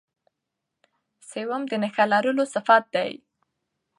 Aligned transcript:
سوم 1.31 1.61
د 1.67 1.71
نخښهلرلو 1.81 2.43
صفت 2.53 2.83
دئ. 2.93 3.11